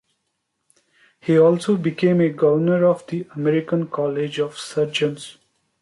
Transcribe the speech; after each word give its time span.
He 1.19 1.37
also 1.37 1.77
became 1.77 2.21
a 2.21 2.29
governor 2.29 2.85
of 2.87 3.05
the 3.05 3.27
American 3.35 3.85
College 3.85 4.39
of 4.39 4.57
Surgeons. 4.57 5.37